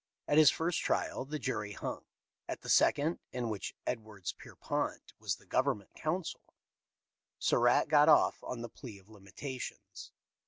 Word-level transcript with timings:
At 0.27 0.39
his 0.39 0.49
first 0.49 0.79
trial 0.79 1.25
the 1.25 1.37
jury 1.37 1.73
hung; 1.73 2.05
at 2.47 2.61
the 2.61 2.69
second, 2.69 3.19
in 3.31 3.43
whrch 3.43 3.73
Edwards 3.85 4.33
Pierrepont 4.33 5.13
was 5.19 5.35
the 5.35 5.45
Government 5.45 5.93
counsel, 5.93 6.55
Surratt 7.37 7.87
got 7.87 8.09
off 8.09 8.43
on 8.43 8.61
the 8.61 8.67
plea 8.69 8.97
of 8.97 9.09
limitations. 9.09 10.11